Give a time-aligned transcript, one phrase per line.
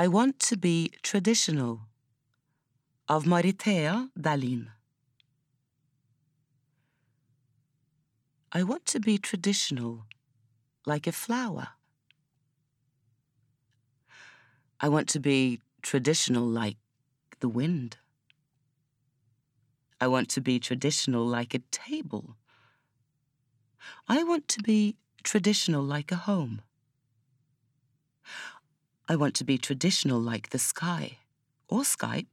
[0.00, 1.80] I want to be traditional.
[3.06, 4.68] Av Maritea Dahlin.
[8.50, 10.06] I want to be traditional,
[10.86, 11.68] like a flower.
[14.80, 16.78] I want to be traditional, like
[17.40, 17.98] the wind.
[20.00, 22.38] I want to be traditional, like a table.
[24.08, 26.62] I want to be traditional, like a home.
[29.10, 31.18] I want to be traditional, like the sky
[31.66, 32.28] or Skype.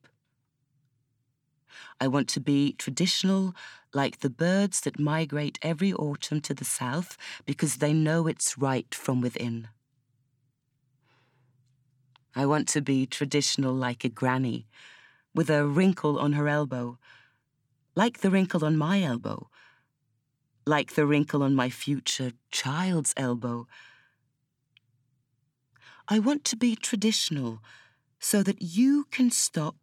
[1.99, 3.55] I want to be traditional
[3.95, 8.94] like the birds that migrate every autumn to the south because they know it's right
[8.94, 9.70] from within.
[12.35, 14.68] I want to be traditional like a granny,
[15.34, 16.99] with a wrinkle on her elbow,
[17.96, 19.49] like the wrinkle on my elbow,
[20.68, 23.66] like the wrinkle on my future child's elbow.
[26.09, 27.59] I want to be traditional
[28.17, 29.75] so that you can stop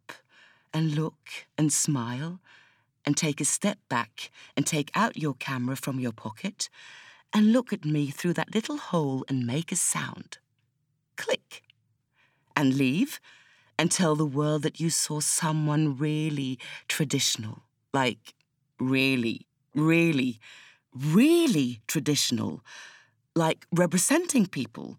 [0.73, 2.39] and look and smile
[3.05, 6.67] and take a step back and take out your camera from your pocket
[7.31, 10.39] and look at me through that little hole and make a sound.
[11.15, 11.61] Click.
[12.55, 13.19] And leave
[13.77, 16.57] and tell the world that you saw someone really
[16.87, 17.63] traditional.
[17.93, 18.33] Like,
[18.79, 20.39] really, really,
[20.91, 22.61] really traditional.
[23.35, 24.97] Like representing people.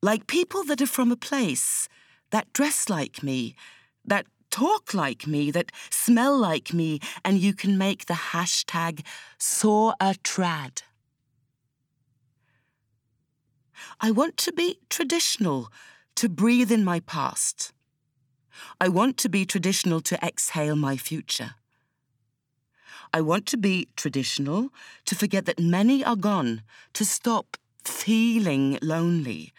[0.00, 1.88] Like people that are from a place,
[2.30, 3.56] that dress like me,
[4.04, 9.04] that talk like me, that smell like me, and you can make the hashtag
[9.38, 10.82] saw a trad.
[14.00, 15.72] I want to be traditional,
[16.14, 17.72] to breathe in my past.
[18.80, 21.54] I want to be traditional to exhale my future.
[23.12, 24.70] I want to be traditional,
[25.06, 29.52] to forget that many are gone, to stop feeling lonely.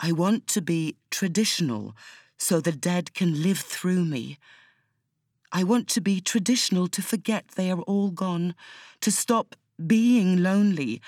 [0.00, 1.94] I want to be traditional,
[2.38, 4.38] so the dead can live through me.
[5.52, 8.54] I want to be traditional to forget they are all gone,
[9.02, 9.54] to stop
[9.86, 11.02] being lonely.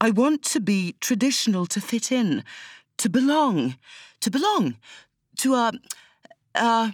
[0.00, 2.42] I want to be traditional to fit in,
[2.98, 3.76] to belong,
[4.20, 4.76] to belong
[5.38, 5.72] to a,
[6.54, 6.90] uh,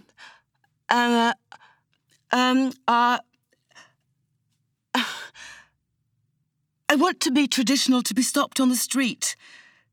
[2.31, 3.19] um, uh,
[6.89, 9.37] I want to be traditional to be stopped on the street,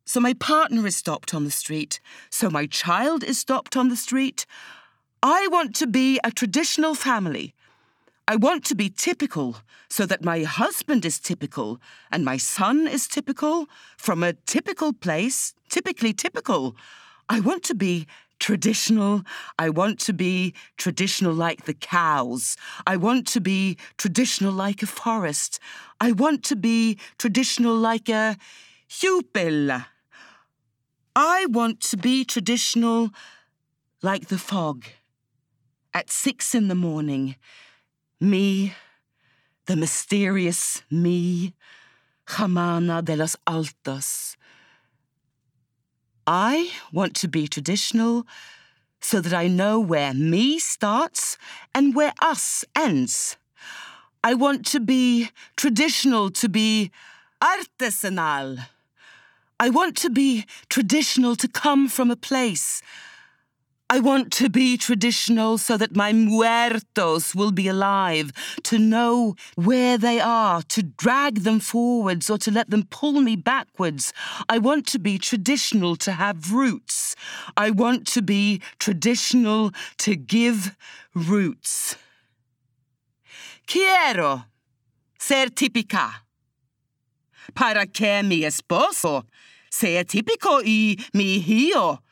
[0.10, 2.00] so my partner is stopped on the street.
[2.32, 4.48] So my child is stopped on the street.
[5.22, 7.54] I want to be a traditional family.
[8.28, 11.80] I want to be typical so that my husband is typical
[12.12, 16.76] and my son is typical from a typical place, typically typical.
[17.30, 18.08] I want to be
[18.40, 19.22] traditional.
[19.60, 22.58] I want to be traditional like the cows.
[22.88, 25.60] I want to be traditional like a forest.
[26.02, 28.38] I want to be traditional like a
[28.90, 29.86] huipil.
[31.22, 33.10] I want to be traditional
[34.02, 34.86] like the fog.
[35.94, 37.36] At six in the morning,
[38.22, 38.74] me,
[39.66, 41.56] the mysterious me,
[42.26, 44.38] Jamana de los Altos.
[46.26, 48.26] I want to be traditional
[49.02, 51.38] so that I know where me starts
[51.76, 53.36] and where us ends.
[54.24, 56.92] I want to be traditional to be
[57.44, 58.68] artesanal.
[59.62, 62.82] I want to be traditional to come from a place.
[63.90, 68.32] I want to be traditional so that my muertos will be alive,
[68.64, 73.36] to know where they are, to drag them forwards or to let them pull me
[73.36, 74.14] backwards.
[74.48, 77.16] I want to be traditional to have roots.
[77.58, 80.78] I want to be traditional to give
[81.16, 81.98] roots.
[83.66, 84.46] Quiero
[85.18, 86.14] ser típica
[87.56, 89.26] para que mi esposo
[89.70, 92.04] sea típico y mi hijo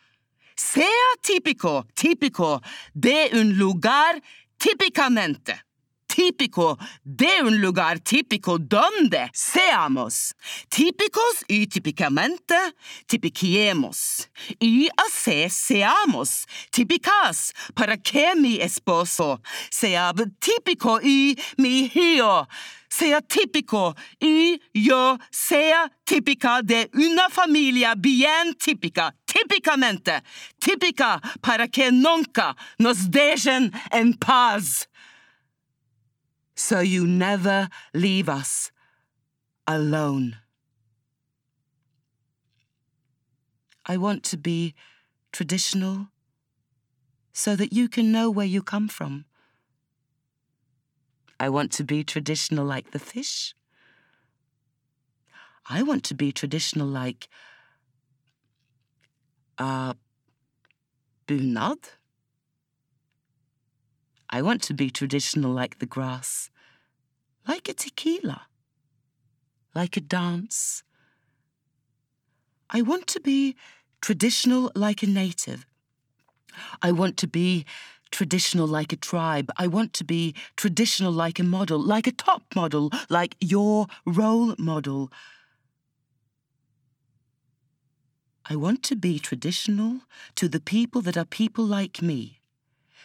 [0.56, 0.88] sea
[1.22, 2.62] típico, típico
[2.94, 4.22] de un lugar
[4.58, 5.67] típicamente.
[6.18, 10.34] Típico de un lugar típico donde seamos
[10.68, 12.56] típicos y típicamente
[13.06, 14.28] tipiquiemos.
[14.60, 22.48] Y así seamos típicas para que mi esposo sea típico y mi hijo
[22.90, 30.24] sea típico y yo sea típica de una familia bien típica, típicamente,
[30.58, 34.90] típica para que nunca nos dejen en paz.
[36.58, 38.72] So you never leave us
[39.68, 40.38] alone.
[43.86, 44.74] I want to be
[45.32, 46.08] traditional
[47.32, 49.26] so that you can know where you come from.
[51.40, 53.54] I want to be traditional like the fish.
[55.70, 57.30] I want to be traditional like
[59.60, 59.94] uh,
[61.28, 61.92] bunad.
[64.30, 66.50] I want to be traditional like the grass,
[67.48, 68.42] like a tequila,
[69.74, 70.84] like a dance.
[72.70, 73.56] I want to be
[74.02, 75.66] traditional like a native.
[76.82, 77.66] I want to be
[78.12, 79.50] traditional like a tribe.
[79.58, 84.56] I want to be traditional like a model, like a top model, like your role
[84.58, 85.12] model.
[88.50, 90.02] I want to be traditional
[90.36, 92.40] to the people that are people like me,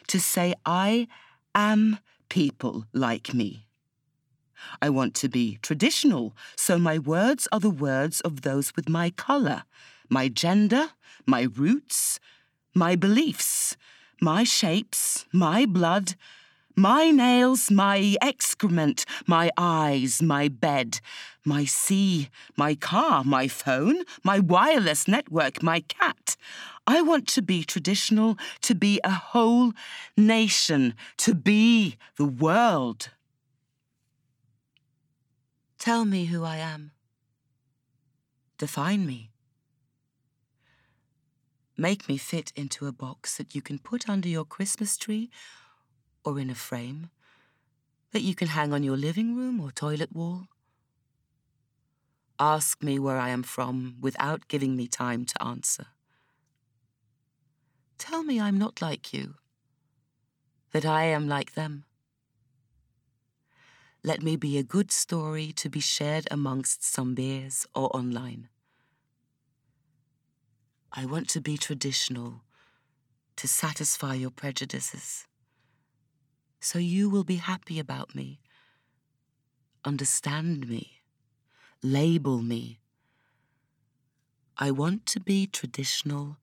[0.09, 1.09] to say I
[1.55, 3.67] am people like me.
[4.81, 9.11] I want to be traditional, so my words are the words of those with my
[9.11, 9.65] colour,
[10.09, 10.91] my gender,
[11.27, 12.21] my roots,
[12.75, 13.77] my beliefs,
[14.21, 16.15] my shapes, my blood,
[16.77, 21.01] my nails, my excrement, my eyes, my bed,
[21.45, 26.37] my sea, my car, my phone, my wireless network, my cat.
[26.87, 29.73] I want to be traditional, to be a whole
[30.17, 33.11] nation, to be the world.
[35.79, 36.93] Tell me who I am.
[38.59, 39.31] Define me.
[41.77, 45.31] Make me fit into a box that you can put under your Christmas tree
[46.25, 47.11] or in a frame
[48.13, 50.49] that you can hang on your living room or toilet wall.
[52.39, 55.87] Ask me where I am from without giving me time to answer.
[57.99, 59.35] Tell me I'm not like you,
[60.73, 61.85] that I am like them.
[64.05, 68.49] Let me be a good story to be shared amongst some beers or online.
[70.93, 72.43] I want to be traditional
[73.37, 75.27] to satisfy your prejudices
[76.62, 78.41] so you will be happy about me.
[79.85, 81.03] Understand me.
[81.82, 82.79] Label me.
[84.56, 86.37] I want to be traditional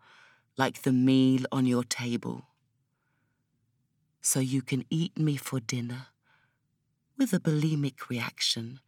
[0.57, 2.48] like the meal on your table,
[4.21, 6.07] so you can eat me for dinner
[7.18, 8.81] with a bulimic reaction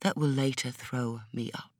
[0.00, 1.71] that will later throw me up.